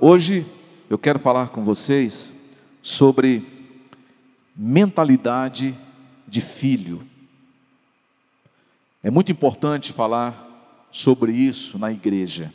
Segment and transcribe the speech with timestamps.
[0.00, 0.46] hoje
[0.88, 2.32] eu quero falar com vocês
[2.82, 3.46] sobre
[4.56, 5.76] mentalidade
[6.26, 7.02] de filho.
[9.02, 10.46] É muito importante falar
[10.90, 12.52] sobre isso na igreja,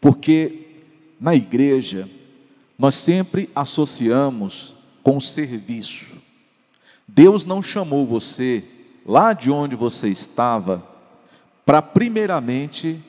[0.00, 0.66] porque
[1.20, 2.08] na igreja
[2.78, 6.14] nós sempre associamos com o serviço.
[7.06, 8.64] Deus não chamou você
[9.06, 10.82] lá de onde você estava
[11.64, 13.00] para primeiramente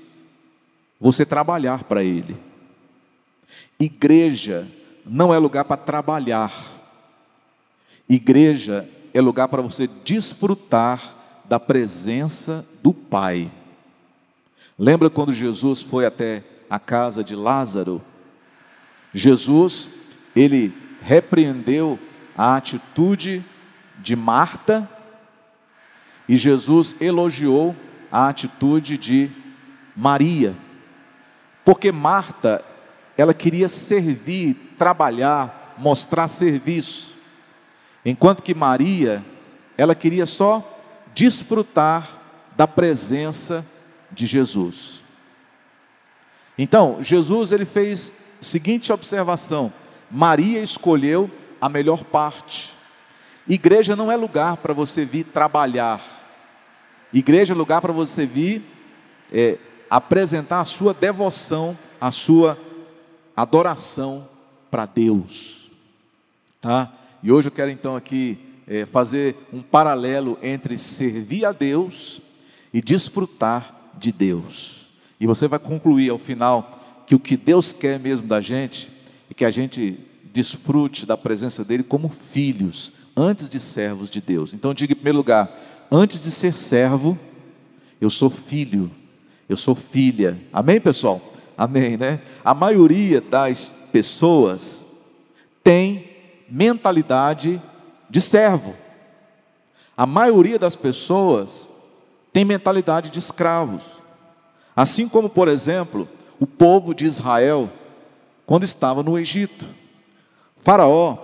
[0.99, 2.44] você trabalhar para ele.
[3.79, 4.67] Igreja
[5.05, 6.51] não é lugar para trabalhar.
[8.07, 13.51] Igreja é lugar para você desfrutar da presença do Pai.
[14.77, 18.01] Lembra quando Jesus foi até a casa de Lázaro?
[19.13, 19.89] Jesus,
[20.35, 21.97] ele repreendeu
[22.37, 23.43] a atitude
[23.99, 24.89] de Marta
[26.27, 27.75] e Jesus elogiou
[28.11, 29.29] a atitude de
[29.95, 30.55] Maria.
[31.63, 32.63] Porque Marta,
[33.17, 37.13] ela queria servir, trabalhar, mostrar serviço.
[38.03, 39.23] Enquanto que Maria,
[39.77, 40.63] ela queria só
[41.13, 42.21] desfrutar
[42.55, 43.65] da presença
[44.11, 45.03] de Jesus.
[46.57, 49.73] Então, Jesus ele fez a seguinte observação:
[50.09, 52.73] Maria escolheu a melhor parte.
[53.47, 56.01] Igreja não é lugar para você vir trabalhar.
[57.13, 58.61] Igreja é lugar para você vir
[59.31, 59.57] é,
[59.89, 62.57] apresentar a sua devoção, a sua
[63.35, 64.27] adoração
[64.71, 65.69] para Deus.
[66.61, 66.93] Tá?
[67.21, 72.21] E hoje eu quero então aqui é, fazer um paralelo entre servir a Deus
[72.73, 74.87] e desfrutar de Deus.
[75.19, 78.91] E você vai concluir ao final que o que Deus quer mesmo da gente
[79.29, 79.99] é que a gente
[80.33, 84.53] desfrute da presença dele como filhos, antes de servos de Deus.
[84.53, 85.49] Então diga em primeiro lugar,
[85.89, 87.17] antes de ser servo,
[88.01, 88.91] eu sou filho,
[89.47, 90.37] eu sou filha.
[90.51, 91.21] Amém, pessoal?
[91.57, 92.19] Amém, né?
[92.43, 94.83] A maioria das pessoas
[95.63, 96.09] tem
[96.49, 97.61] mentalidade
[98.09, 98.75] de servo.
[99.97, 101.69] A maioria das pessoas
[102.33, 103.81] tem mentalidade de escravos.
[104.75, 106.07] Assim como, por exemplo,
[106.39, 107.69] o povo de Israel,
[108.45, 109.65] quando estava no Egito.
[110.57, 111.17] Faraó,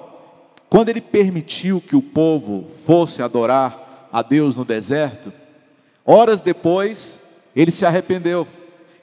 [0.70, 5.34] quando ele permitiu que o povo fosse adorar a Deus no deserto,
[6.06, 7.22] horas depois
[7.54, 8.48] ele se arrependeu.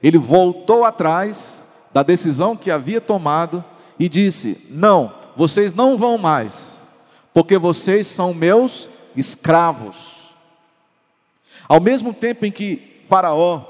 [0.02, 3.64] Ele voltou atrás da decisão que havia tomado
[3.98, 6.78] e disse: Não, vocês não vão mais
[7.38, 10.34] porque vocês são meus escravos.
[11.68, 13.62] Ao mesmo tempo em que Faraó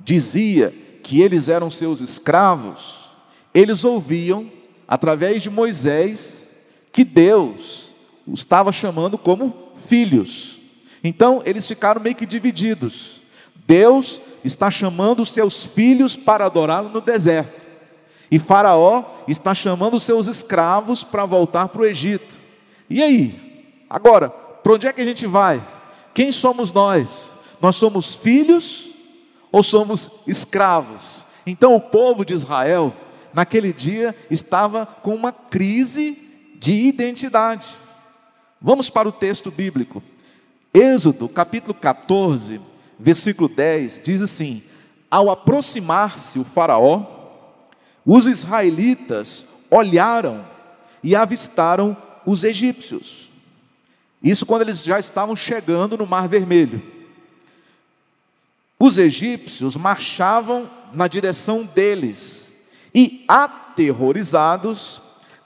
[0.00, 0.72] dizia
[1.02, 3.10] que eles eram seus escravos,
[3.52, 4.50] eles ouviam,
[4.88, 6.50] através de Moisés,
[6.90, 7.92] que Deus
[8.26, 10.58] os estava chamando como filhos.
[11.04, 13.20] Então eles ficaram meio que divididos.
[13.66, 17.66] Deus está chamando seus filhos para adorá-lo no deserto.
[18.30, 22.40] E Faraó está chamando seus escravos para voltar para o Egito.
[22.88, 23.84] E aí?
[23.90, 25.62] Agora, para onde é que a gente vai?
[26.14, 27.36] Quem somos nós?
[27.60, 28.90] Nós somos filhos
[29.52, 31.24] ou somos escravos?
[31.46, 32.92] Então o povo de Israel,
[33.32, 36.18] naquele dia, estava com uma crise
[36.58, 37.74] de identidade.
[38.60, 40.02] Vamos para o texto bíblico.
[40.74, 42.60] Êxodo, capítulo 14,
[42.98, 44.62] versículo 10, diz assim:
[45.10, 47.04] Ao aproximar-se o Faraó,
[48.04, 50.44] os israelitas olharam
[51.02, 53.30] e avistaram os egípcios.
[54.22, 56.82] Isso quando eles já estavam chegando no Mar Vermelho.
[58.78, 65.00] Os egípcios marchavam na direção deles e, aterrorizados,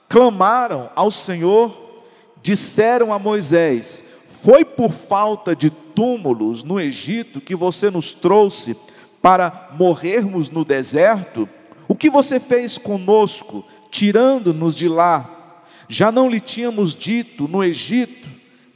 [0.09, 2.03] clamaram ao Senhor,
[2.41, 4.03] disseram a Moisés:
[4.43, 8.75] Foi por falta de túmulos no Egito que você nos trouxe
[9.21, 11.47] para morrermos no deserto?
[11.87, 15.63] O que você fez conosco, tirando-nos de lá?
[15.87, 18.27] Já não lhe tínhamos dito no Egito: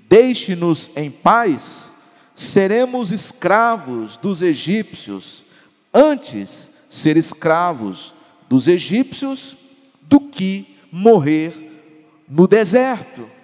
[0.07, 1.91] Deixe-nos em paz,
[2.35, 5.45] seremos escravos dos egípcios,
[5.91, 8.13] antes ser escravos
[8.47, 9.57] dos egípcios
[10.03, 13.34] do que morrer no deserto.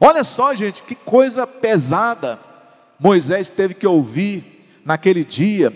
[0.00, 2.38] Olha só, gente, que coisa pesada
[2.98, 5.72] Moisés teve que ouvir naquele dia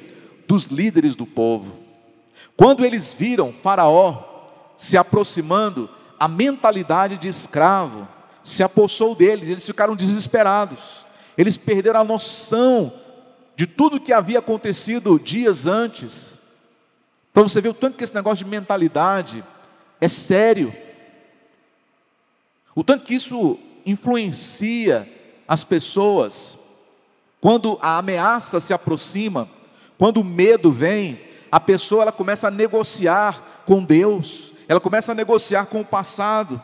[0.46, 1.78] dos líderes do povo.
[2.56, 4.46] Quando eles viram Faraó
[4.76, 5.88] se aproximando
[6.18, 8.08] a mentalidade de escravo
[8.42, 11.06] se apossou deles, eles ficaram desesperados,
[11.38, 12.92] eles perderam a noção
[13.54, 16.38] de tudo que havia acontecido dias antes.
[17.32, 19.44] Para você ver o tanto que esse negócio de mentalidade
[20.00, 20.74] é sério,
[22.74, 25.08] o tanto que isso influencia
[25.46, 26.58] as pessoas.
[27.40, 29.48] Quando a ameaça se aproxima,
[29.98, 31.20] quando o medo vem,
[31.50, 36.60] a pessoa ela começa a negociar com Deus ela começa a negociar com o passado.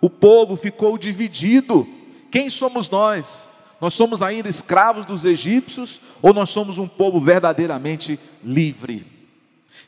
[0.00, 1.86] O povo ficou dividido.
[2.30, 3.48] Quem somos nós?
[3.80, 9.06] Nós somos ainda escravos dos egípcios ou nós somos um povo verdadeiramente livre?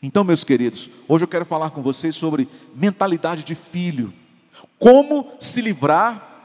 [0.03, 4.13] Então, meus queridos, hoje eu quero falar com vocês sobre mentalidade de filho.
[4.79, 6.36] Como se livrar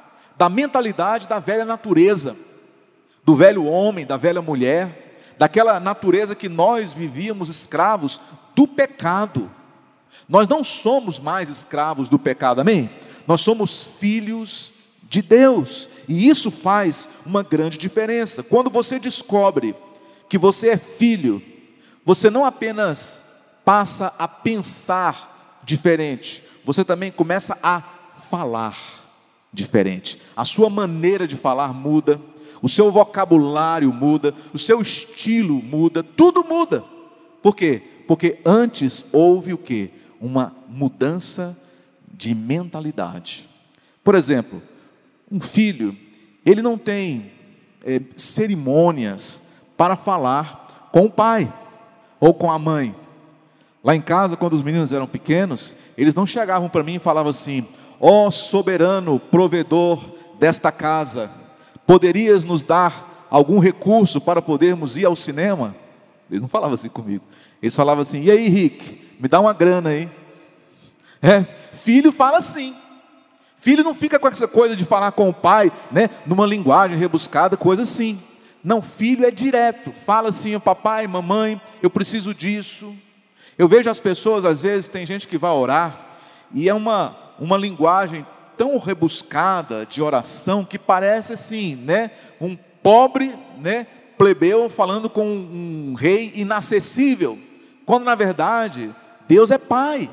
[0.41, 2.35] da mentalidade da velha natureza,
[3.23, 8.19] do velho homem, da velha mulher, daquela natureza que nós vivíamos escravos
[8.55, 9.51] do pecado.
[10.27, 12.89] Nós não somos mais escravos do pecado, amém?
[13.27, 14.73] Nós somos filhos
[15.03, 18.41] de Deus, e isso faz uma grande diferença.
[18.41, 19.75] Quando você descobre
[20.27, 21.39] que você é filho,
[22.03, 23.23] você não apenas
[23.63, 27.83] passa a pensar diferente, você também começa a
[28.31, 29.00] falar
[29.51, 30.19] diferente.
[30.36, 32.19] A sua maneira de falar muda,
[32.62, 36.83] o seu vocabulário muda, o seu estilo muda, tudo muda.
[37.42, 37.81] Por quê?
[38.07, 39.89] Porque antes houve o quê?
[40.19, 41.57] Uma mudança
[42.13, 43.50] de mentalidade.
[44.03, 44.62] Por exemplo,
[45.31, 45.98] um filho,
[46.45, 47.31] ele não tem
[47.83, 49.44] é, cerimônias
[49.75, 51.51] para falar com o pai
[52.19, 52.95] ou com a mãe.
[53.83, 57.31] Lá em casa, quando os meninos eram pequenos, eles não chegavam para mim e falavam
[57.31, 57.65] assim:
[58.03, 60.03] Ó oh, soberano provedor
[60.39, 61.30] desta casa,
[61.86, 65.75] poderias nos dar algum recurso para podermos ir ao cinema?
[66.27, 67.24] Eles não falavam assim comigo.
[67.62, 70.09] Eles falavam assim: E aí, Rick, me dá uma grana aí.
[71.21, 72.75] É, filho fala assim.
[73.56, 77.56] Filho não fica com essa coisa de falar com o pai, né, numa linguagem rebuscada,
[77.56, 78.19] coisa assim.
[78.63, 79.92] Não, filho é direto.
[79.92, 82.95] Fala assim: Papai, mamãe, eu preciso disso.
[83.59, 86.07] Eu vejo as pessoas, às vezes, tem gente que vai orar,
[86.51, 88.23] e é uma, uma linguagem
[88.55, 92.11] tão rebuscada de oração que parece assim, né?
[92.39, 93.88] Um pobre, né?
[94.15, 97.39] Plebeu falando com um rei inacessível,
[97.83, 98.95] quando na verdade
[99.27, 100.07] Deus é Pai,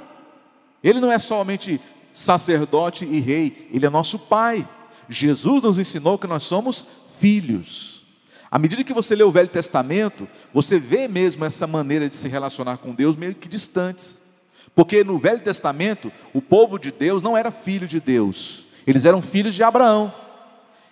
[0.83, 1.79] Ele não é somente
[2.11, 4.67] sacerdote e rei, Ele é nosso Pai.
[5.07, 6.87] Jesus nos ensinou que nós somos
[7.21, 8.07] filhos.
[8.51, 12.27] À medida que você lê o Velho Testamento, você vê mesmo essa maneira de se
[12.27, 14.28] relacionar com Deus meio que distantes.
[14.79, 19.21] Porque no Velho Testamento, o povo de Deus não era filho de Deus, eles eram
[19.21, 20.15] filhos de Abraão,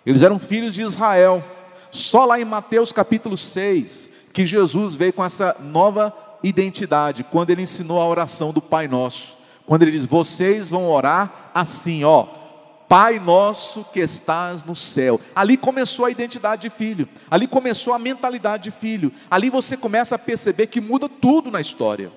[0.04, 1.44] eles eram filhos de Israel.
[1.92, 6.12] Só lá em Mateus capítulo 6, que Jesus veio com essa nova
[6.42, 9.36] identidade, quando ele ensinou a oração do Pai Nosso.
[9.64, 12.26] Quando ele diz: Vocês vão orar assim, ó,
[12.88, 15.20] Pai nosso que estás no céu.
[15.32, 19.12] Ali começou a identidade de filho, ali começou a mentalidade de filho.
[19.30, 22.10] Ali você começa a perceber que muda tudo na história.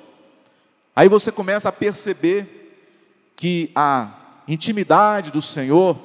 [1.00, 2.76] Aí você começa a perceber
[3.38, 5.98] que a intimidade do Senhor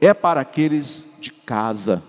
[0.00, 2.02] é para aqueles de casa,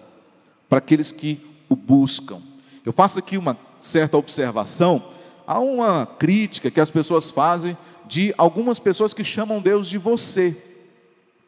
[0.70, 2.42] para aqueles que o buscam.
[2.86, 5.04] Eu faço aqui uma certa observação,
[5.46, 7.78] há uma crítica que as pessoas fazem
[8.08, 10.56] de algumas pessoas que chamam Deus de você.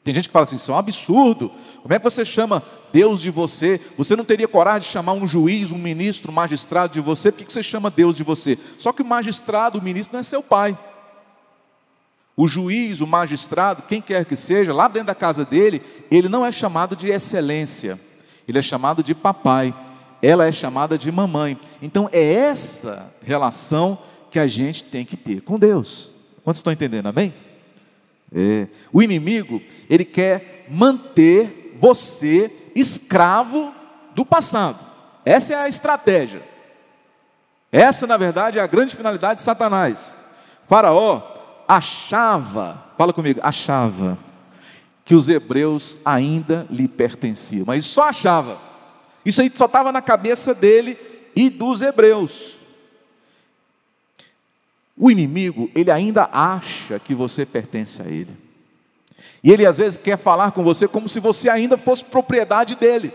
[0.03, 1.51] Tem gente que fala assim: isso é um absurdo.
[1.81, 3.79] Como é que você chama Deus de você?
[3.97, 7.31] Você não teria coragem de chamar um juiz, um ministro, um magistrado de você?
[7.31, 8.57] Por que você chama Deus de você?
[8.77, 10.77] Só que o magistrado, o ministro, não é seu pai.
[12.35, 16.45] O juiz, o magistrado, quem quer que seja, lá dentro da casa dele, ele não
[16.45, 17.99] é chamado de excelência,
[18.47, 19.75] ele é chamado de papai,
[20.21, 21.59] ela é chamada de mamãe.
[21.81, 23.99] Então é essa relação
[24.31, 26.11] que a gente tem que ter com Deus.
[26.43, 27.33] Quantos estão entendendo, amém?
[28.33, 28.67] É.
[28.91, 33.73] O inimigo, ele quer manter você escravo
[34.15, 34.79] do passado.
[35.25, 36.41] Essa é a estratégia.
[37.71, 40.17] Essa, na verdade, é a grande finalidade de Satanás.
[40.67, 41.21] Faraó
[41.67, 44.17] achava, fala comigo, achava
[45.05, 48.57] que os hebreus ainda lhe pertenciam, mas só achava.
[49.25, 50.97] Isso aí só estava na cabeça dele
[51.35, 52.57] e dos hebreus.
[54.97, 58.35] O inimigo, ele ainda acha que você pertence a ele.
[59.43, 63.11] E ele às vezes quer falar com você como se você ainda fosse propriedade dele.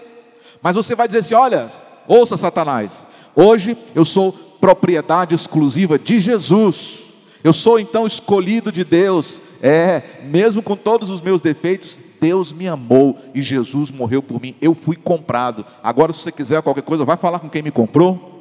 [0.60, 1.68] Mas você vai dizer assim: olha,
[2.08, 7.04] ouça Satanás, hoje eu sou propriedade exclusiva de Jesus.
[7.44, 9.40] Eu sou então escolhido de Deus.
[9.62, 14.56] É, mesmo com todos os meus defeitos, Deus me amou e Jesus morreu por mim.
[14.60, 15.64] Eu fui comprado.
[15.80, 18.35] Agora, se você quiser qualquer coisa, vai falar com quem me comprou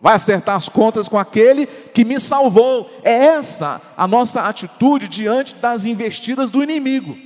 [0.00, 2.90] vai acertar as contas com aquele que me salvou.
[3.02, 7.16] É essa a nossa atitude diante das investidas do inimigo.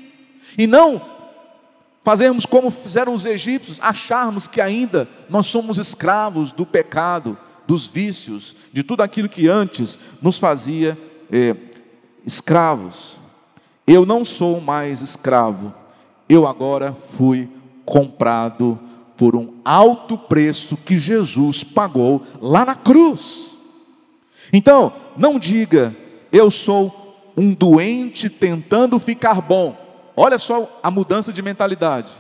[0.59, 1.01] E não
[2.03, 8.55] fazermos como fizeram os egípcios, acharmos que ainda nós somos escravos do pecado, dos vícios,
[8.73, 10.99] de tudo aquilo que antes nos fazia
[11.33, 11.57] é,
[12.27, 13.17] escravos.
[13.87, 15.73] Eu não sou mais escravo,
[16.29, 17.49] eu agora fui
[17.87, 18.79] comprado
[19.17, 23.57] por um alto preço que Jesus pagou lá na cruz.
[24.53, 25.95] Então, não diga,
[26.33, 29.77] eu sou um doente tentando ficar bom.
[30.17, 32.11] Olha só a mudança de mentalidade.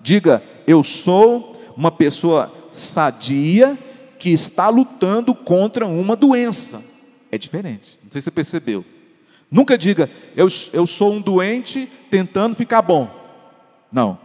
[0.00, 3.78] Diga, eu sou uma pessoa sadia
[4.18, 6.82] que está lutando contra uma doença.
[7.30, 8.84] É diferente, não sei se você percebeu.
[9.50, 13.10] Nunca diga, eu, eu sou um doente tentando ficar bom.
[13.92, 14.18] Não,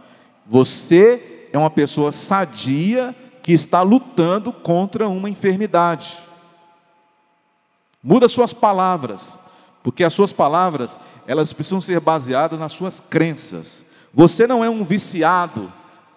[0.46, 6.18] você é uma pessoa sadia que está lutando contra uma enfermidade.
[8.02, 9.38] Muda suas palavras,
[9.82, 13.84] porque as suas palavras, elas precisam ser baseadas nas suas crenças.
[14.12, 15.72] Você não é um viciado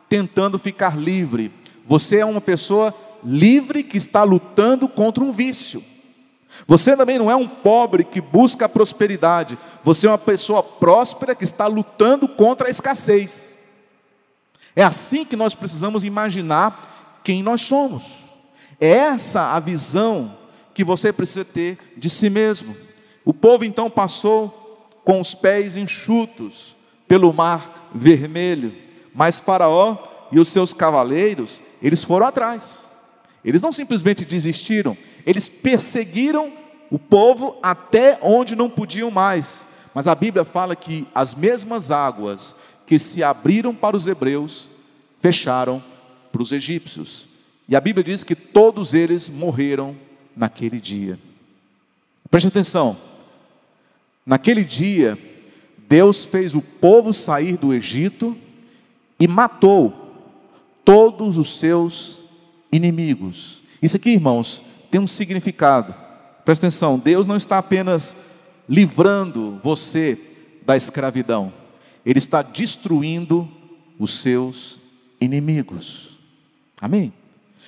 [0.10, 1.52] tentando ficar livre.
[1.88, 5.84] Você é uma pessoa livre que está lutando contra um vício.
[6.68, 9.58] Você também não é um pobre que busca a prosperidade.
[9.84, 13.51] Você é uma pessoa próspera que está lutando contra a escassez.
[14.76, 18.04] É assim que nós precisamos imaginar quem nós somos.
[18.80, 20.38] É essa a visão
[20.74, 22.76] que você precisa ter de si mesmo.
[23.24, 26.76] O povo então passou com os pés enxutos
[27.08, 28.74] pelo mar vermelho,
[29.14, 29.98] mas Faraó
[30.32, 32.90] e os seus cavaleiros, eles foram atrás.
[33.44, 36.54] Eles não simplesmente desistiram, eles perseguiram
[36.90, 39.66] o povo até onde não podiam mais.
[39.94, 42.56] Mas a Bíblia fala que as mesmas águas
[42.92, 44.70] que se abriram para os hebreus
[45.22, 45.82] fecharam
[46.30, 47.26] para os egípcios.
[47.70, 49.96] E a Bíblia diz que todos eles morreram
[50.36, 51.18] naquele dia.
[52.30, 52.98] Preste atenção.
[54.26, 55.18] Naquele dia,
[55.88, 58.36] Deus fez o povo sair do Egito
[59.18, 59.94] e matou
[60.84, 62.20] todos os seus
[62.74, 63.62] inimigos.
[63.82, 65.96] Isso aqui, irmãos, tem um significado.
[66.44, 68.18] Presta atenção, Deus não está apenas
[68.68, 70.20] livrando você
[70.66, 71.54] da escravidão,
[72.06, 73.50] Ele está destruindo
[74.00, 74.80] os seus
[75.20, 76.18] inimigos.
[76.80, 77.14] Amém?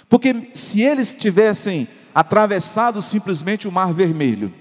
[0.10, 4.54] Porque se eles tivessem atravessado simplesmente o Mar Vermelho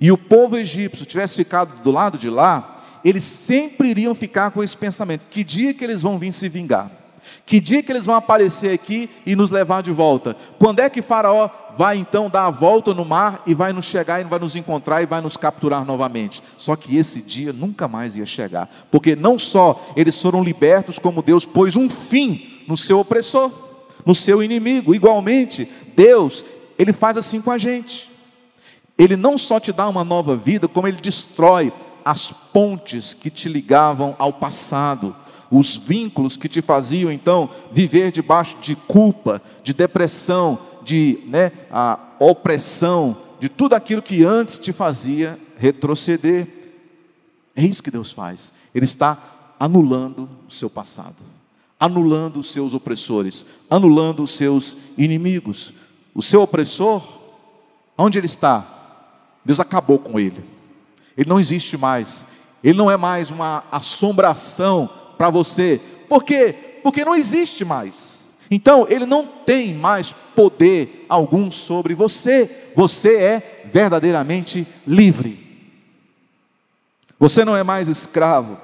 [0.00, 4.62] e o povo egípcio tivesse ficado do lado de lá, eles sempre iriam ficar com
[4.62, 6.90] esse pensamento: que dia que eles vão vir se vingar?
[7.44, 10.36] Que dia que eles vão aparecer aqui e nos levar de volta?
[10.58, 14.20] Quando é que Faraó vai então dar a volta no mar e vai nos chegar
[14.20, 16.42] e vai nos encontrar e vai nos capturar novamente?
[16.56, 21.22] Só que esse dia nunca mais ia chegar, porque não só eles foram libertos, como
[21.22, 23.52] Deus pôs um fim no seu opressor,
[24.04, 24.92] no seu inimigo.
[24.92, 26.44] Igualmente, Deus,
[26.76, 28.10] ele faz assim com a gente.
[28.98, 31.72] Ele não só te dá uma nova vida, como ele destrói
[32.04, 35.14] as pontes que te ligavam ao passado
[35.50, 40.58] os vínculos que te faziam então viver debaixo de culpa, de depressão,
[40.88, 46.46] de né, a opressão, de tudo aquilo que antes te fazia retroceder.
[47.54, 48.54] É isso que Deus faz.
[48.74, 49.18] Ele está
[49.60, 51.16] anulando o seu passado,
[51.78, 55.74] anulando os seus opressores, anulando os seus inimigos.
[56.14, 57.02] O seu opressor,
[57.96, 58.66] onde ele está?
[59.44, 60.42] Deus acabou com ele.
[61.16, 62.24] Ele não existe mais.
[62.64, 65.80] Ele não é mais uma assombração para você.
[66.08, 66.80] Por quê?
[66.82, 68.17] Porque não existe mais.
[68.50, 72.70] Então, ele não tem mais poder algum sobre você.
[72.74, 75.46] Você é verdadeiramente livre.
[77.18, 78.58] Você não é mais escravo.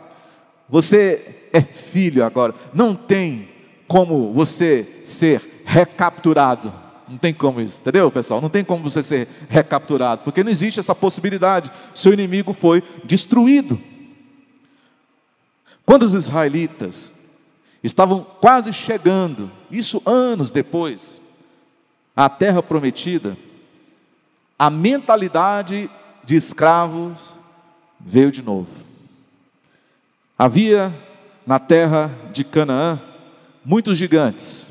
[0.68, 2.54] Você é filho agora.
[2.72, 3.48] Não tem
[3.86, 6.72] como você ser recapturado.
[7.08, 8.40] Não tem como isso, entendeu, pessoal?
[8.40, 11.70] Não tem como você ser recapturado, porque não existe essa possibilidade.
[11.94, 13.78] Seu inimigo foi destruído.
[15.84, 17.14] Quando os israelitas
[17.84, 21.20] estavam quase chegando, isso anos depois,
[22.16, 23.36] à terra prometida,
[24.58, 25.90] a mentalidade
[26.24, 27.18] de escravos
[28.00, 28.86] veio de novo.
[30.38, 30.94] Havia
[31.46, 32.98] na terra de Canaã
[33.62, 34.70] muitos gigantes,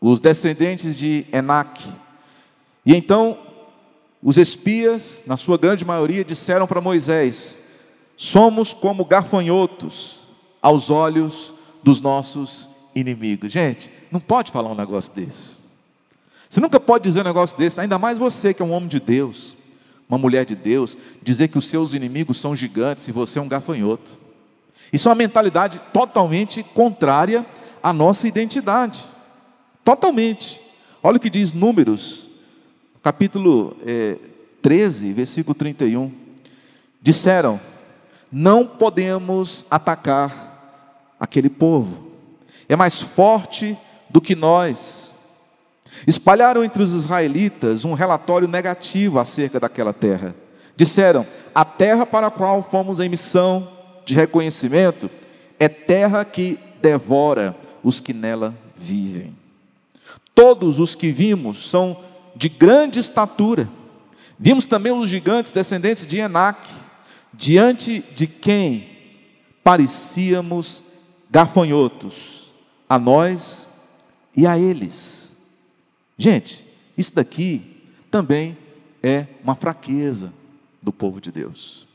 [0.00, 1.92] os descendentes de Enaque.
[2.86, 3.38] E então
[4.22, 7.58] os espias, na sua grande maioria, disseram para Moisés:
[8.16, 10.19] somos como gafanhotos
[10.60, 13.52] aos olhos dos nossos inimigos.
[13.52, 15.58] Gente, não pode falar um negócio desse.
[16.48, 18.98] Você nunca pode dizer um negócio desse, ainda mais você que é um homem de
[18.98, 19.56] Deus,
[20.08, 23.48] uma mulher de Deus, dizer que os seus inimigos são gigantes e você é um
[23.48, 24.18] gafanhoto.
[24.92, 27.46] Isso é uma mentalidade totalmente contrária
[27.82, 29.04] à nossa identidade.
[29.84, 30.60] Totalmente.
[31.02, 32.26] Olha o que diz Números,
[33.02, 34.16] capítulo é,
[34.60, 36.12] 13, versículo 31.
[37.00, 37.60] Disseram:
[38.30, 40.49] não podemos atacar
[41.20, 42.10] aquele povo.
[42.68, 43.76] É mais forte
[44.08, 45.14] do que nós.
[46.06, 50.34] Espalharam entre os israelitas um relatório negativo acerca daquela terra.
[50.74, 53.68] Disseram: a terra para a qual fomos em missão
[54.04, 55.10] de reconhecimento
[55.58, 59.36] é terra que devora os que nela vivem.
[60.34, 61.98] Todos os que vimos são
[62.34, 63.68] de grande estatura,
[64.42, 66.66] Vimos também os gigantes descendentes de Enac,
[67.34, 68.88] diante de quem
[69.62, 70.82] parecíamos
[71.30, 72.50] gafanhotos,
[72.88, 73.66] a nós
[74.36, 75.36] e a eles.
[76.18, 76.64] Gente,
[76.98, 78.56] isso daqui também
[79.02, 80.32] é uma fraqueza
[80.82, 81.86] do povo de Deus.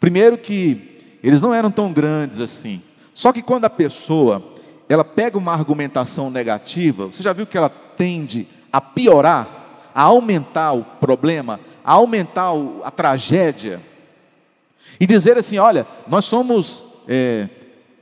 [0.00, 2.82] Primeiro que eles não eram tão grandes assim.
[3.12, 4.54] Só que quando a pessoa
[4.88, 10.72] ela pega uma argumentação negativa, você já viu que ela tende a piorar, a aumentar
[10.72, 12.52] o problema, a aumentar
[12.84, 13.82] a tragédia
[14.98, 17.48] e dizer assim: olha, nós somos é,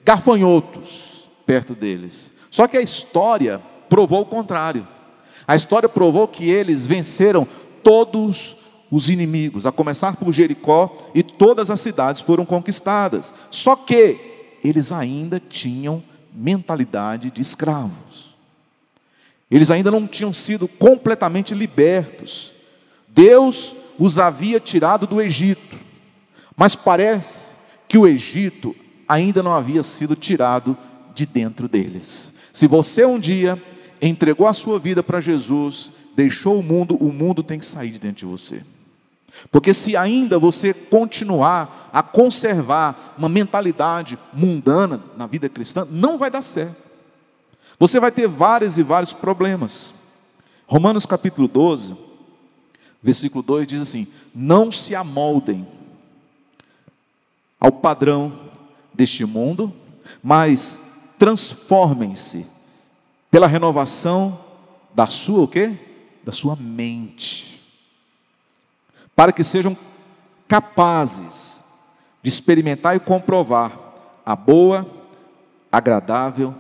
[0.06, 2.32] gafanhotos perto deles.
[2.48, 4.86] Só que a história provou o contrário.
[5.48, 7.46] A história provou que eles venceram
[7.82, 8.56] todos
[8.88, 13.34] os inimigos, a começar por Jericó, e todas as cidades foram conquistadas.
[13.50, 18.36] Só que eles ainda tinham mentalidade de escravos.
[19.50, 22.52] Eles ainda não tinham sido completamente libertos.
[23.08, 25.76] Deus os havia tirado do Egito,
[26.56, 27.50] mas parece
[27.88, 28.74] que o Egito
[29.08, 30.76] ainda não havia sido tirado
[31.14, 32.32] de dentro deles.
[32.52, 33.60] Se você um dia
[34.00, 37.98] entregou a sua vida para Jesus, deixou o mundo, o mundo tem que sair de
[37.98, 38.62] dentro de você.
[39.50, 46.30] Porque se ainda você continuar a conservar uma mentalidade mundana na vida cristã, não vai
[46.30, 46.76] dar certo.
[47.78, 49.92] Você vai ter vários e vários problemas.
[50.66, 51.94] Romanos capítulo 12,
[53.02, 55.66] versículo 2 diz assim: Não se amoldem
[57.60, 58.45] ao padrão
[58.96, 59.72] deste mundo,
[60.22, 60.80] mas
[61.18, 62.46] transformem-se
[63.30, 64.40] pela renovação
[64.94, 65.78] da sua o quê?
[66.24, 67.60] Da sua mente.
[69.14, 69.76] Para que sejam
[70.48, 71.62] capazes
[72.22, 73.78] de experimentar e comprovar
[74.24, 74.86] a boa,
[75.70, 76.54] agradável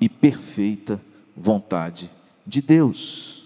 [0.00, 1.00] e perfeita
[1.36, 2.10] vontade
[2.46, 3.44] de Deus.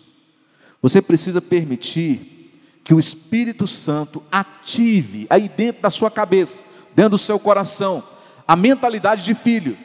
[0.80, 2.36] Você precisa permitir
[2.84, 6.62] que o Espírito Santo ative aí dentro da sua cabeça,
[6.94, 8.02] dentro do seu coração,
[8.46, 9.76] a mentalidade de filho.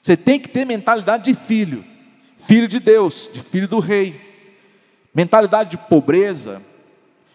[0.00, 1.84] Você tem que ter mentalidade de filho,
[2.38, 4.20] filho de Deus, de filho do rei.
[5.14, 6.62] Mentalidade de pobreza,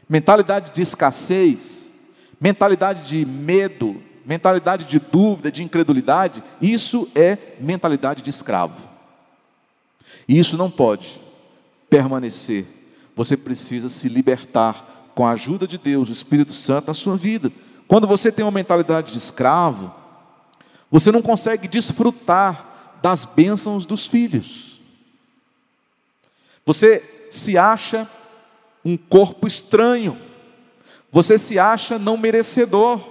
[0.09, 1.91] mentalidade de escassez,
[2.41, 8.87] mentalidade de medo, mentalidade de dúvida, de incredulidade, isso é mentalidade de escravo.
[10.27, 11.21] E isso não pode
[11.89, 12.65] permanecer.
[13.15, 17.51] Você precisa se libertar com a ajuda de Deus, o Espírito Santo, na sua vida.
[17.87, 19.93] Quando você tem uma mentalidade de escravo,
[20.89, 24.79] você não consegue desfrutar das bênçãos dos filhos.
[26.65, 28.09] Você se acha
[28.83, 30.17] um corpo estranho.
[31.11, 33.01] Você se acha não merecedor.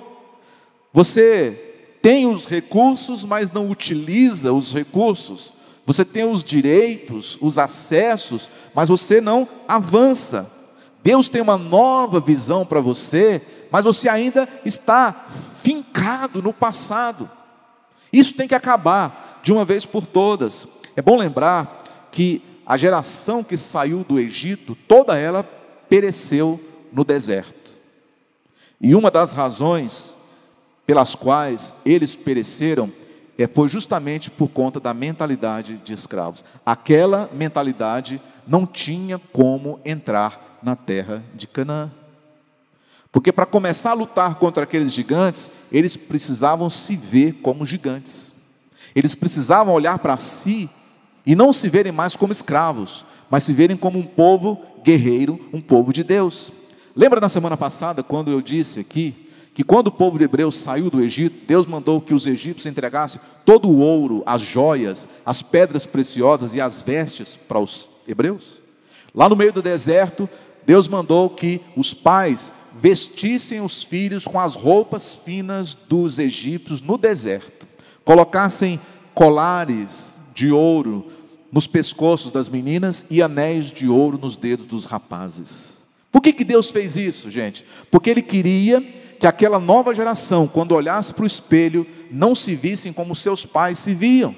[0.92, 5.52] Você tem os recursos, mas não utiliza os recursos.
[5.84, 10.50] Você tem os direitos, os acessos, mas você não avança.
[11.02, 15.26] Deus tem uma nova visão para você, mas você ainda está
[15.62, 17.30] fincado no passado.
[18.16, 20.66] Isso tem que acabar de uma vez por todas.
[20.96, 25.44] É bom lembrar que a geração que saiu do Egito, toda ela
[25.86, 26.58] pereceu
[26.90, 27.72] no deserto.
[28.80, 30.14] E uma das razões
[30.86, 32.90] pelas quais eles pereceram
[33.36, 36.42] é, foi justamente por conta da mentalidade de escravos.
[36.64, 41.90] Aquela mentalidade não tinha como entrar na terra de Canaã.
[43.10, 48.34] Porque para começar a lutar contra aqueles gigantes, eles precisavam se ver como gigantes.
[48.94, 50.68] Eles precisavam olhar para si
[51.24, 55.60] e não se verem mais como escravos, mas se verem como um povo guerreiro, um
[55.60, 56.52] povo de Deus.
[56.94, 60.90] Lembra na semana passada, quando eu disse aqui que quando o povo de Hebreus saiu
[60.90, 65.84] do Egito, Deus mandou que os egípcios entregassem todo o ouro, as joias, as pedras
[65.84, 68.60] preciosas e as vestes para os hebreus?
[69.14, 70.28] Lá no meio do deserto,
[70.64, 76.98] Deus mandou que os pais vestissem os filhos com as roupas finas dos egípcios no
[76.98, 77.66] deserto,
[78.04, 78.80] colocassem
[79.14, 81.10] colares de ouro
[81.50, 85.76] nos pescoços das meninas e anéis de ouro nos dedos dos rapazes.
[86.12, 87.64] Por que, que Deus fez isso, gente?
[87.90, 88.80] Porque Ele queria
[89.18, 93.78] que aquela nova geração, quando olhasse para o espelho, não se vissem como seus pais
[93.78, 94.34] se viam,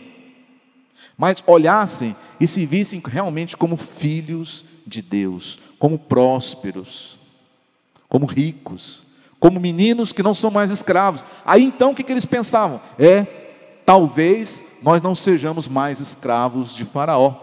[1.16, 7.17] mas olhassem e se vissem realmente como filhos de Deus, como prósperos,
[8.08, 9.06] como ricos,
[9.38, 11.24] como meninos que não são mais escravos.
[11.44, 12.80] Aí então o que, que eles pensavam?
[12.98, 13.26] É,
[13.84, 17.34] talvez nós não sejamos mais escravos de Faraó.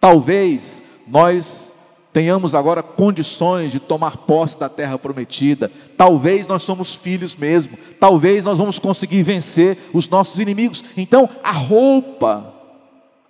[0.00, 1.72] Talvez nós
[2.12, 5.70] tenhamos agora condições de tomar posse da terra prometida.
[5.96, 7.76] Talvez nós somos filhos mesmo.
[7.98, 10.84] Talvez nós vamos conseguir vencer os nossos inimigos.
[10.96, 12.54] Então, a roupa,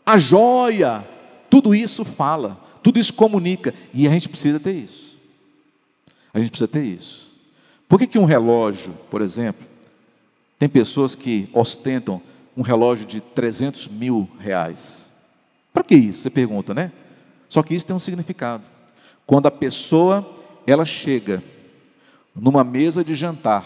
[0.05, 1.03] a joia,
[1.49, 2.59] tudo isso fala.
[2.83, 5.04] Tudo isso comunica e a gente precisa ter isso.
[6.35, 7.33] A gente precisa ter isso.
[7.89, 9.65] Por que, que um relógio, por exemplo,
[10.59, 12.21] tem pessoas que ostentam
[12.57, 15.11] um relógio de 300 mil reais?
[15.73, 16.23] Para que isso?
[16.23, 16.91] Você pergunta, né?
[17.49, 18.65] Só que isso tem um significado.
[19.25, 20.29] Quando a pessoa
[20.67, 21.43] ela chega
[22.35, 23.65] numa mesa de jantar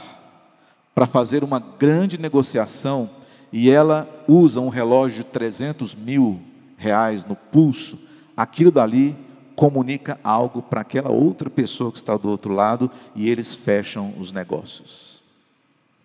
[0.94, 3.09] para fazer uma grande negociação
[3.52, 6.40] e ela usa um relógio de 300 mil
[6.76, 7.98] reais no pulso,
[8.37, 9.16] aquilo dali
[9.58, 14.30] comunica algo para aquela outra pessoa que está do outro lado e eles fecham os
[14.30, 15.20] negócios.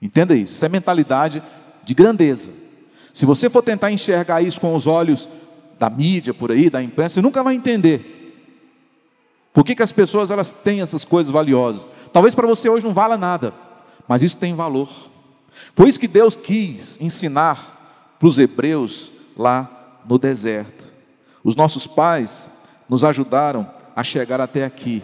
[0.02, 1.42] Entenda isso, isso é mentalidade
[1.84, 2.50] de grandeza.
[3.14, 5.30] Se você for tentar enxergar isso com os olhos
[5.78, 8.34] da mídia por aí, da imprensa, você nunca vai entender.
[9.54, 11.88] Por que, que as pessoas elas têm essas coisas valiosas?
[12.12, 13.54] Talvez para você hoje não vala nada,
[14.08, 14.90] mas isso tem valor.
[15.76, 20.92] Foi isso que Deus quis ensinar para os hebreus lá no deserto.
[21.44, 22.50] Os nossos pais,
[22.88, 25.04] nos ajudaram a chegar até aqui,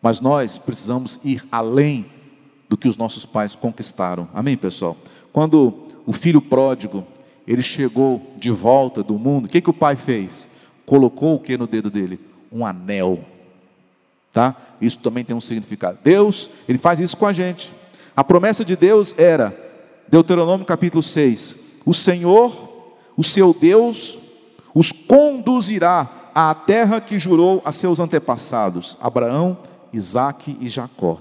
[0.00, 2.06] mas nós precisamos ir além
[2.68, 4.28] do que os nossos pais conquistaram.
[4.34, 4.96] Amém, pessoal?
[5.32, 5.74] Quando
[6.06, 7.06] o filho pródigo,
[7.46, 10.48] ele chegou de volta do mundo, o que, que o pai fez?
[10.84, 12.20] Colocou o que no dedo dele?
[12.52, 13.24] Um anel.
[14.32, 14.54] Tá?
[14.80, 15.98] Isso também tem um significado.
[16.02, 17.72] Deus, ele faz isso com a gente.
[18.14, 19.56] A promessa de Deus era,
[20.08, 24.18] Deuteronômio capítulo 6, o Senhor, o seu Deus,
[24.74, 29.56] os conduzirá à terra que jurou a seus antepassados, Abraão,
[29.92, 31.20] Isaque e Jacó,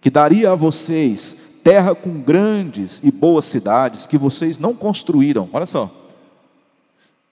[0.00, 5.66] que daria a vocês terra com grandes e boas cidades que vocês não construíram, olha
[5.66, 5.90] só,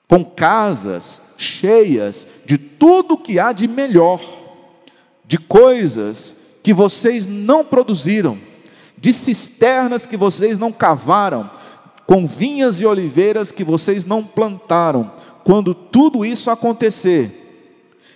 [0.08, 4.20] com casas cheias de tudo que há de melhor,
[5.24, 8.38] de coisas que vocês não produziram,
[8.98, 11.50] de cisternas que vocês não cavaram,
[12.06, 15.12] com vinhas e oliveiras que vocês não plantaram,
[15.44, 17.30] quando tudo isso acontecer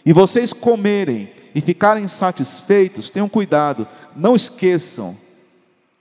[0.04, 3.86] e vocês comerem e ficarem satisfeitos, tenham cuidado,
[4.16, 5.16] não esqueçam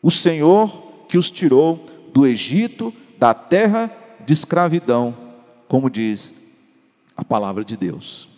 [0.01, 0.69] o Senhor
[1.09, 3.91] que os tirou do Egito, da terra
[4.25, 5.15] de escravidão,
[5.67, 6.33] como diz
[7.15, 8.29] a palavra de Deus.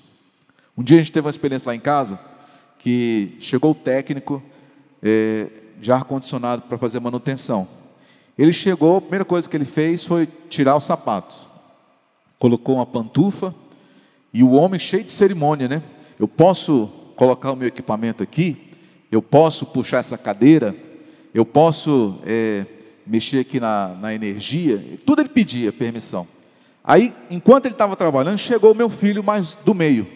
[0.76, 2.20] Um dia a gente teve uma experiência lá em casa
[2.80, 4.42] que chegou o técnico
[5.04, 5.48] é,
[5.80, 7.68] de ar-condicionado para fazer manutenção.
[8.38, 11.49] Ele chegou, a primeira coisa que ele fez foi tirar os sapatos
[12.40, 13.54] colocou uma pantufa
[14.34, 15.84] e o homem cheio de cerimônia, né?
[16.18, 18.72] Eu posso colocar o meu equipamento aqui,
[19.12, 20.74] eu posso puxar essa cadeira,
[21.34, 22.66] eu posso é,
[23.06, 26.26] mexer aqui na, na energia, tudo ele pedia permissão.
[26.84, 30.08] Aí, enquanto ele estava trabalhando, chegou o meu filho mais do meio.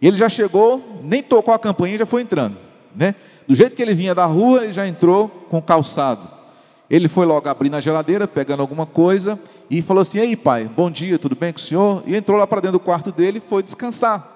[0.00, 2.56] E ele já chegou, nem tocou a campainha, já foi entrando,
[2.96, 3.14] né?
[3.46, 6.41] Do jeito que ele vinha da rua, ele já entrou com calçado.
[6.90, 9.40] Ele foi logo abrir na geladeira, pegando alguma coisa,
[9.70, 12.02] e falou assim: Ei, pai, bom dia, tudo bem com o senhor?
[12.06, 14.32] E entrou lá para dentro do quarto dele e foi descansar.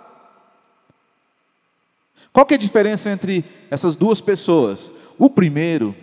[2.33, 4.93] Qual que é a diferença entre essas duas pessoas?
[5.19, 5.95] O primeiro,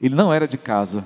[0.00, 1.04] ele não era de casa,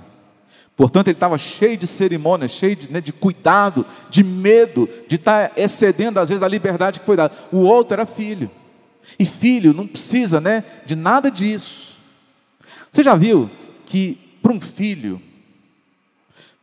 [0.76, 5.48] portanto, ele estava cheio de cerimônia, cheio de, né, de cuidado, de medo, de estar
[5.48, 7.34] tá excedendo, às vezes, a liberdade que foi dada.
[7.50, 8.50] O outro era filho,
[9.18, 11.96] e filho não precisa né, de nada disso.
[12.90, 13.50] Você já viu
[13.86, 15.22] que para um filho,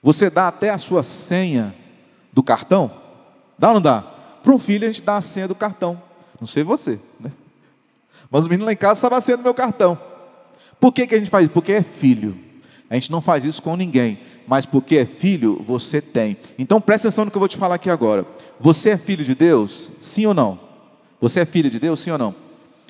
[0.04, 1.74] você dá até a sua senha
[2.32, 2.92] do cartão?
[3.58, 4.02] Dá ou não dá?
[4.44, 6.00] Para um filho, a gente dá a senha do cartão.
[6.40, 7.32] Não sei você, né?
[8.30, 9.98] Mas o menino lá em casa sabe a senha do meu cartão.
[10.80, 11.54] Por que, que a gente faz isso?
[11.54, 12.38] Porque é filho.
[12.88, 14.20] A gente não faz isso com ninguém.
[14.48, 16.38] Mas porque é filho, você tem.
[16.60, 18.28] Então presta atenção no que eu vou te falar aqui agora.
[18.60, 19.92] Você é filho de Deus?
[20.02, 20.60] Sim ou não?
[21.20, 22.00] Você é filho de Deus?
[22.00, 22.36] Sim ou não?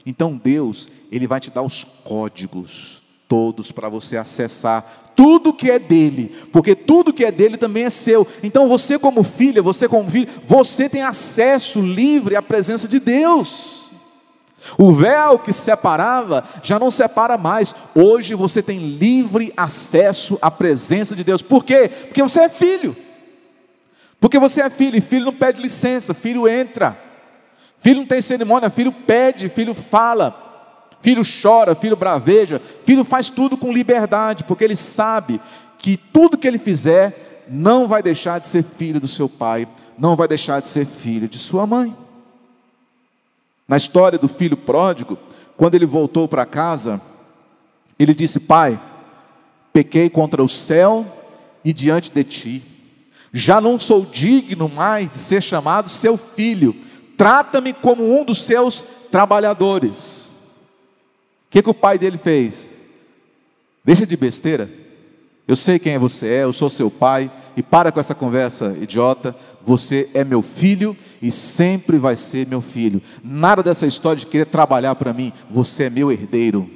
[0.06, 3.01] Então Deus, Ele vai te dar os códigos
[3.32, 7.90] todos para você acessar tudo que é dele, porque tudo que é dele também é
[7.90, 8.28] seu.
[8.44, 13.90] Então você como filha, você como filho, você tem acesso livre à presença de Deus.
[14.78, 17.74] O véu que separava já não separa mais.
[17.96, 21.42] Hoje você tem livre acesso à presença de Deus.
[21.42, 21.90] Por quê?
[22.08, 22.98] Porque você é filho.
[24.20, 27.00] Porque você é filho, e filho não pede licença, filho entra.
[27.80, 30.51] Filho não tem cerimônia, filho pede, filho fala.
[31.02, 35.42] Filho chora, filho braveja, filho faz tudo com liberdade, porque ele sabe
[35.80, 40.16] que tudo que ele fizer não vai deixar de ser filho do seu pai, não
[40.16, 41.96] vai deixar de ser filho de sua mãe.
[43.68, 45.18] Na história do filho pródigo,
[45.58, 47.02] quando ele voltou para casa,
[47.98, 48.80] ele disse: Pai,
[49.74, 51.06] pequei contra o céu
[51.66, 52.64] e diante de ti,
[53.34, 56.76] já não sou digno mais de ser chamado seu filho,
[57.18, 60.31] trata-me como um dos seus trabalhadores
[61.52, 62.72] que, que o pai dele fez?
[63.84, 64.70] Deixa de besteira.
[65.46, 69.36] Eu sei quem você é, eu sou seu pai, e para com essa conversa idiota.
[69.64, 73.02] Você é meu filho e sempre vai ser meu filho.
[73.22, 75.34] Nada dessa história de querer trabalhar para mim.
[75.50, 76.70] Você é meu herdeiro.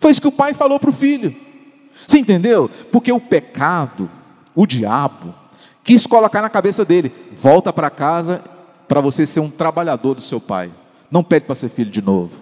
[0.00, 1.36] Foi isso que o pai falou para o filho.
[1.94, 2.70] Você entendeu?
[2.90, 4.10] Porque o pecado,
[4.54, 5.34] o diabo,
[5.84, 8.42] quis colocar na cabeça dele: volta para casa
[8.88, 10.72] para você ser um trabalhador do seu pai.
[11.10, 12.41] Não pede para ser filho de novo.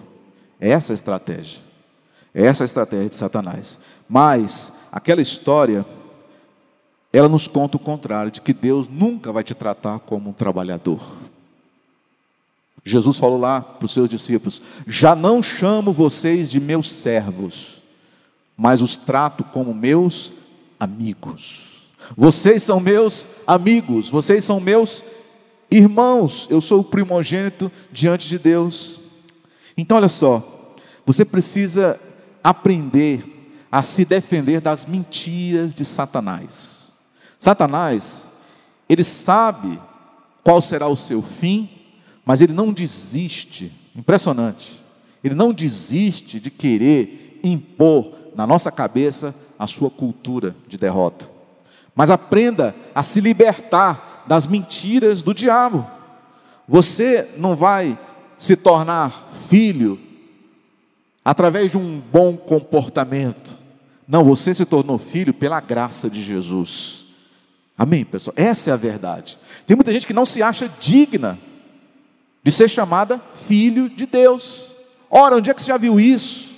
[0.61, 1.59] É essa a estratégia.
[2.33, 3.79] É essa a estratégia de Satanás.
[4.07, 5.85] Mas aquela história
[7.13, 11.01] ela nos conta o contrário, de que Deus nunca vai te tratar como um trabalhador.
[12.85, 17.81] Jesus falou lá para os seus discípulos: Já não chamo vocês de meus servos,
[18.55, 20.33] mas os trato como meus
[20.79, 21.81] amigos.
[22.15, 25.03] Vocês são meus amigos, vocês são meus
[25.69, 26.47] irmãos.
[26.49, 28.99] Eu sou o primogênito diante de Deus.
[29.77, 30.50] Então, olha só,
[31.11, 31.99] você precisa
[32.41, 33.21] aprender
[33.69, 36.93] a se defender das mentiras de Satanás.
[37.37, 38.29] Satanás,
[38.87, 39.77] ele sabe
[40.41, 41.69] qual será o seu fim,
[42.23, 43.73] mas ele não desiste.
[43.93, 44.81] Impressionante.
[45.21, 51.29] Ele não desiste de querer impor na nossa cabeça a sua cultura de derrota.
[51.93, 55.85] Mas aprenda a se libertar das mentiras do diabo.
[56.69, 57.99] Você não vai
[58.37, 59.99] se tornar filho
[61.23, 63.57] através de um bom comportamento.
[64.07, 67.05] Não, você se tornou filho pela graça de Jesus.
[67.77, 68.33] Amém, pessoal?
[68.37, 69.37] Essa é a verdade.
[69.65, 71.39] Tem muita gente que não se acha digna
[72.43, 74.75] de ser chamada filho de Deus.
[75.09, 76.51] Ora, onde é que você já viu isso?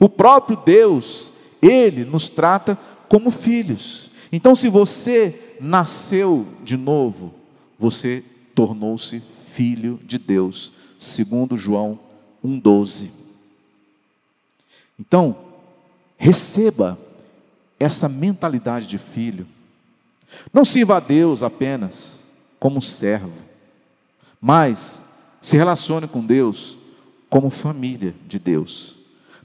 [0.00, 2.78] O próprio Deus, Ele nos trata
[3.08, 4.10] como filhos.
[4.32, 7.32] Então, se você nasceu de novo,
[7.78, 11.98] você tornou-se filho de Deus, segundo João
[12.44, 13.23] 1,12.
[14.98, 15.36] Então,
[16.16, 16.98] receba
[17.78, 19.46] essa mentalidade de filho.
[20.52, 22.26] Não sirva a Deus apenas
[22.58, 23.32] como servo,
[24.40, 25.04] mas
[25.40, 26.78] se relacione com Deus
[27.28, 28.96] como família de Deus.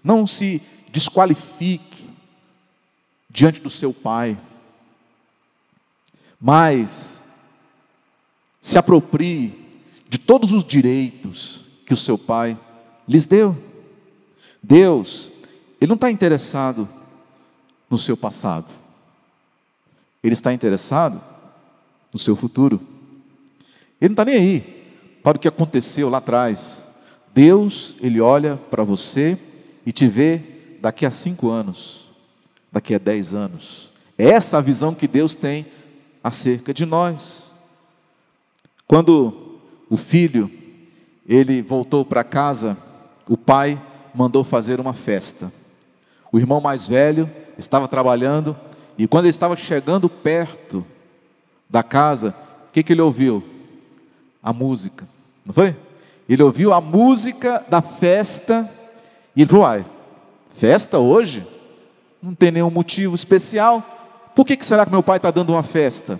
[0.04, 2.10] Não se desqualifique
[3.30, 4.38] diante do seu pai,
[6.40, 7.24] mas
[8.62, 9.54] se aproprie
[10.08, 12.58] de todos os direitos que o seu pai
[13.08, 13.58] lhes deu.
[14.62, 15.32] Deus,
[15.80, 16.88] Ele não está interessado
[17.90, 18.68] no seu passado.
[20.24, 21.22] Ele está interessado
[22.12, 22.82] no seu futuro.
[24.00, 24.80] Ele não está nem aí
[25.24, 26.84] para o que aconteceu lá atrás.
[27.34, 29.38] Deus, Ele olha para você
[29.86, 30.42] e te vê
[30.82, 32.06] daqui a cinco anos,
[32.72, 33.94] daqui a dez anos.
[34.18, 35.66] É essa a visão que Deus tem
[36.24, 37.52] acerca de nós.
[38.86, 40.52] Quando o filho,
[41.28, 42.78] ele voltou para casa,
[43.28, 43.82] o pai
[44.14, 45.52] mandou fazer uma festa.
[46.32, 48.56] O irmão mais velho estava trabalhando
[48.98, 50.86] e quando ele estava chegando perto
[51.70, 52.36] da casa,
[52.68, 53.44] o que, que ele ouviu?
[54.42, 55.08] A música,
[55.46, 55.76] não foi?
[56.28, 58.70] Ele ouviu a música da festa
[59.36, 59.86] e ele falou: Uai,
[60.54, 61.46] festa hoje?
[62.22, 63.84] Não tem nenhum motivo especial.
[64.36, 66.20] Por que, que será que meu pai está dando uma festa?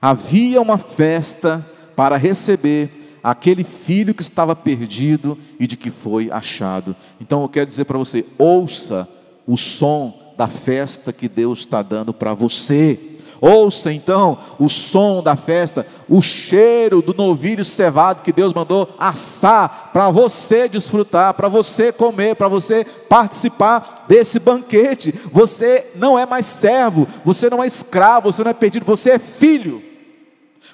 [0.00, 2.95] Havia uma festa para receber
[3.26, 6.94] aquele filho que estava perdido e de que foi achado.
[7.20, 9.08] Então eu quero dizer para você: ouça
[9.44, 12.98] o som da festa que Deus está dando para você.
[13.38, 19.90] Ouça então o som da festa, o cheiro do novilho cevado que Deus mandou assar
[19.92, 25.12] para você desfrutar, para você comer, para você participar desse banquete.
[25.32, 29.18] Você não é mais servo, você não é escravo, você não é perdido, você é
[29.18, 29.85] filho.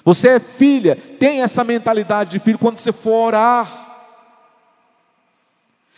[0.03, 3.83] Você é filha, tem essa mentalidade de filho quando você for orar.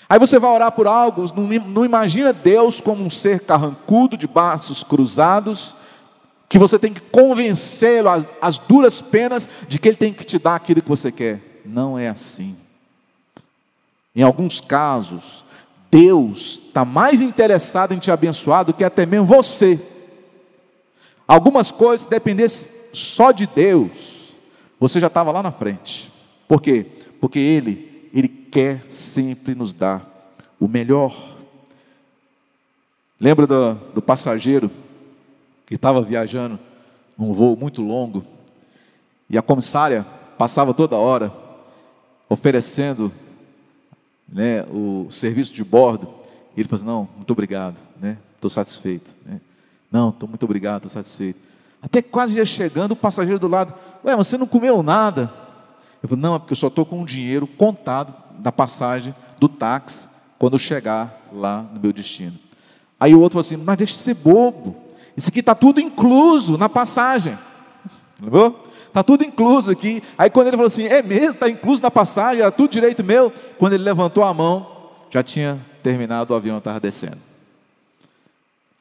[0.07, 4.27] Aí você vai orar por algo, não, não imagina Deus como um ser carrancudo, de
[4.27, 5.75] braços cruzados,
[6.47, 10.55] que você tem que convencê-lo às, duras penas de que ele tem que te dar
[10.55, 11.61] aquilo que você quer.
[11.65, 12.55] Não é assim.
[14.15, 15.43] Em alguns casos,
[15.89, 19.79] Deus está mais interessado em te abençoar do que até mesmo você.
[21.27, 24.33] Algumas coisas, se dependesse só de Deus,
[24.79, 26.11] você já estava lá na frente.
[26.47, 26.85] Por quê?
[27.19, 31.35] Porque Ele ele quer sempre nos dar o melhor.
[33.19, 34.71] Lembra do, do passageiro
[35.65, 36.57] que estava viajando
[37.17, 38.23] num voo muito longo
[39.29, 40.05] e a comissária
[40.37, 41.29] passava toda hora
[42.29, 43.11] oferecendo
[44.29, 46.07] né, o serviço de bordo.
[46.55, 48.17] E ele falou assim, não, muito obrigado, né?
[48.35, 49.13] Estou satisfeito.
[49.25, 49.41] Né?
[49.91, 51.39] Não, estou muito obrigado, estou satisfeito.
[51.81, 55.31] Até quase ia chegando o passageiro do lado, ué, você não comeu nada?
[56.01, 59.47] Eu falei, não, é porque eu só estou com o dinheiro contado da passagem do
[59.47, 62.37] táxi quando eu chegar lá no meu destino.
[62.99, 64.75] Aí o outro falou assim: Mas deixa de ser bobo.
[65.15, 67.37] Isso aqui está tudo incluso na passagem.
[68.21, 68.65] Lembrou?
[68.87, 70.01] Está tudo incluso aqui.
[70.17, 73.29] Aí quando ele falou assim, é mesmo, está incluso na passagem, era tudo direito meu.
[73.57, 74.65] Quando ele levantou a mão,
[75.09, 77.17] já tinha terminado, o avião estava descendo.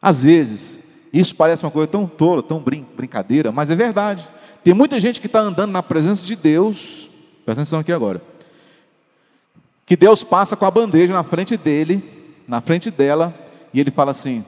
[0.01, 0.79] Às vezes,
[1.21, 4.29] isso parece uma coisa tão tola, tão brin brincadeira, mas é verdade.
[4.65, 7.09] Tem muita gente que está andando na presença de Deus,
[7.45, 8.21] presta atenção aqui agora,
[9.87, 12.03] que Deus passa com a bandeja na frente dele,
[12.49, 13.33] na frente dela,
[13.73, 14.45] e ele fala assim: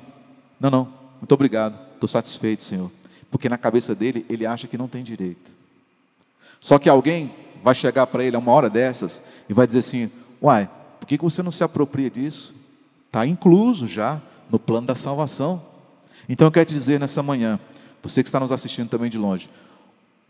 [0.59, 0.89] Não, não,
[1.21, 2.91] muito obrigado, estou satisfeito, Senhor.
[3.31, 5.55] Porque na cabeça dele, ele acha que não tem direito.
[6.59, 10.11] Só que alguém vai chegar para ele a uma hora dessas e vai dizer assim:
[10.43, 12.53] Uai, por que você não se apropria disso?
[13.07, 15.76] Está incluso já no plano da salvação.
[16.29, 17.59] Então eu quero te dizer nessa manhã,
[18.03, 19.49] você que está nos assistindo também de longe,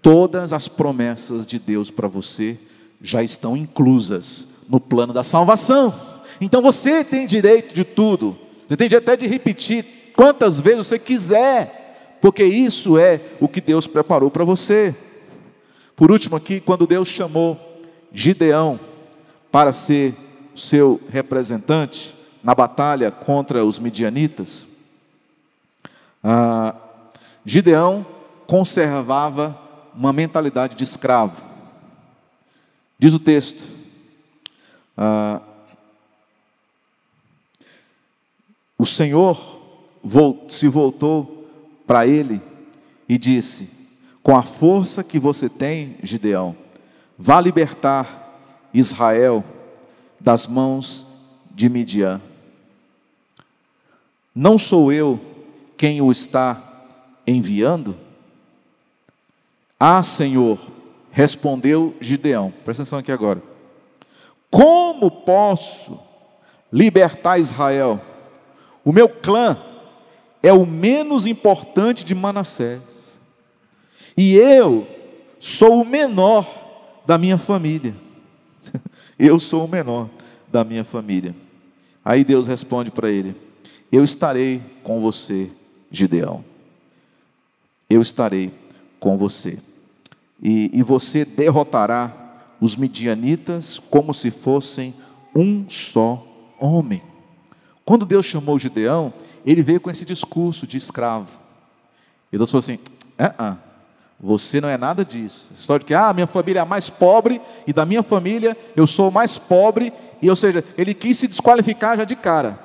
[0.02, 2.58] todas as promessas de Deus para você
[3.00, 5.94] já estão inclusas no plano da salvação.
[6.40, 8.36] Então você tem direito de tudo.
[8.68, 13.60] Você tem direito até de repetir quantas vezes você quiser, porque isso é o que
[13.60, 14.94] Deus preparou para você.
[15.94, 17.58] Por último, aqui, quando Deus chamou
[18.12, 18.78] Gideão
[19.50, 20.14] para ser
[20.54, 24.68] seu representante na batalha contra os midianitas,
[26.22, 26.74] ah,
[27.44, 28.04] Gideão
[28.46, 29.58] conservava
[29.94, 31.42] uma mentalidade de escravo.
[32.98, 33.62] Diz o texto,
[34.96, 35.40] ah,
[38.78, 39.56] o Senhor
[40.48, 41.48] se voltou
[41.86, 42.40] para ele
[43.08, 43.70] e disse:
[44.22, 46.56] Com a força que você tem, Gideão,
[47.18, 48.38] vá libertar
[48.72, 49.44] Israel
[50.20, 51.06] das mãos
[51.54, 52.20] de Midian.
[54.34, 55.18] Não sou eu
[55.76, 56.62] quem o está
[57.26, 57.96] enviando?
[59.78, 60.58] Ah, Senhor,
[61.10, 62.52] respondeu Gideão.
[62.64, 63.42] Presta atenção aqui agora.
[64.50, 65.98] Como posso
[66.72, 68.00] libertar Israel?
[68.84, 69.56] O meu clã
[70.42, 73.18] é o menos importante de Manassés.
[74.16, 74.86] E eu
[75.38, 76.46] sou o menor
[77.04, 77.94] da minha família.
[79.18, 80.08] eu sou o menor
[80.48, 81.34] da minha família.
[82.04, 83.34] Aí Deus responde para ele:
[83.90, 85.50] Eu estarei com você,
[85.90, 86.44] Gideão.
[87.88, 88.52] Eu estarei
[88.98, 89.58] com você.
[90.42, 92.12] E, e você derrotará
[92.60, 94.94] os midianitas como se fossem
[95.34, 96.26] um só
[96.58, 97.02] homem.
[97.84, 99.12] Quando Deus chamou Gideão,
[99.44, 101.28] ele veio com esse discurso de escravo.
[102.32, 102.78] E Deus falou assim:
[103.18, 103.56] ah, ah,
[104.18, 105.50] você não é nada disso.
[105.52, 108.56] Essa história de que ah, minha família é a mais pobre, e da minha família
[108.74, 112.58] eu sou o mais pobre, e ou seja, ele quis se desqualificar já de cara.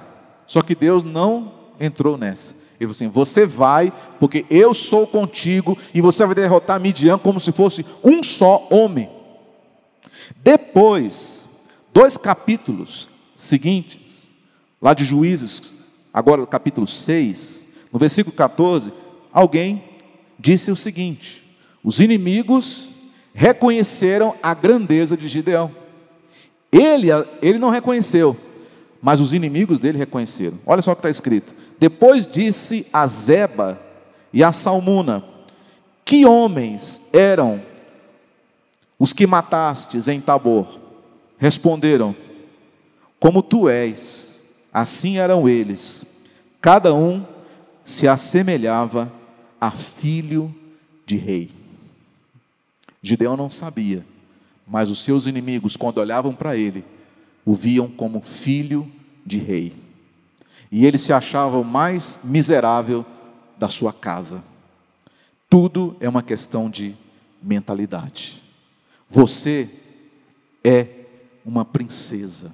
[0.47, 2.53] Só que Deus não entrou nessa.
[2.79, 7.39] Ele falou assim: Você vai, porque eu sou contigo, e você vai derrotar Midian como
[7.39, 9.09] se fosse um só homem.
[10.43, 11.47] Depois,
[11.93, 14.29] dois capítulos seguintes,
[14.81, 15.73] lá de Juízes,
[16.13, 18.93] agora capítulo 6, no versículo 14,
[19.31, 19.83] alguém
[20.39, 21.43] disse o seguinte:
[21.83, 22.89] os inimigos
[23.33, 25.71] reconheceram a grandeza de Gideão.
[26.71, 27.09] Ele,
[27.41, 28.35] ele não reconheceu,
[29.01, 30.57] mas os inimigos dele reconheceram.
[30.65, 31.60] Olha só o que está escrito.
[31.81, 33.77] Depois disse a Zeba
[34.31, 35.21] e a Salmuna:
[36.05, 37.61] Que homens eram
[38.97, 40.79] os que matastes em Tabor?
[41.37, 42.15] Responderam:
[43.19, 44.31] Como tu és
[44.73, 46.05] Assim eram eles,
[46.61, 47.25] cada um
[47.83, 49.11] se assemelhava
[49.59, 50.53] a filho
[51.05, 51.51] de rei.
[53.03, 54.05] Gideão não sabia,
[54.65, 56.85] mas os seus inimigos, quando olhavam para ele,
[57.43, 58.89] o viam como filho
[59.25, 59.73] de rei.
[60.71, 63.05] E ele se achava o mais miserável
[63.59, 64.41] da sua casa.
[65.49, 66.95] Tudo é uma questão de
[67.43, 68.41] mentalidade.
[69.09, 69.69] Você
[70.63, 70.87] é
[71.45, 72.53] uma princesa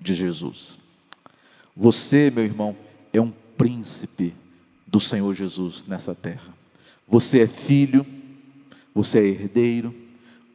[0.00, 0.76] de Jesus.
[1.76, 2.76] Você, meu irmão,
[3.12, 4.34] é um príncipe
[4.86, 6.52] do Senhor Jesus nessa terra.
[7.06, 8.04] Você é filho,
[8.92, 9.94] você é herdeiro,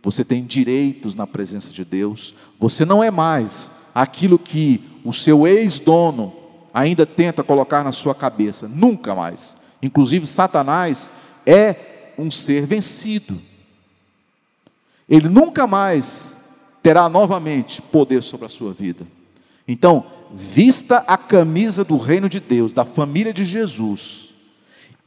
[0.04, 2.34] você tem direitos na presença de Deus.
[2.60, 6.41] Você não é mais aquilo que o seu ex-dono
[6.74, 9.58] ainda tenta colocar na sua cabeça, nunca mais.
[9.82, 11.12] Inclusive, Satanás
[11.46, 11.76] é
[12.18, 13.42] um ser vencido.
[15.10, 16.36] Ele nunca mais
[16.82, 19.06] terá novamente poder sobre a sua vida.
[19.68, 24.30] Então, vista a camisa do reino de Deus, da família de Jesus,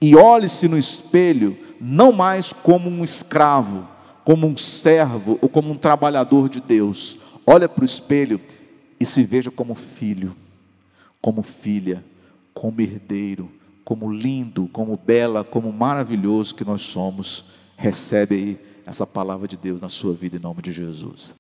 [0.00, 3.88] e olhe-se no espelho não mais como um escravo,
[4.24, 7.18] como um servo ou como um trabalhador de Deus.
[7.46, 8.40] Olha para o espelho
[8.98, 10.34] e se veja como filho,
[11.24, 12.04] como filha,
[12.52, 13.50] como herdeiro,
[13.82, 17.46] como lindo, como bela, como maravilhoso que nós somos.
[17.78, 21.32] Recebe aí essa palavra de Deus na sua vida em nome de Jesus.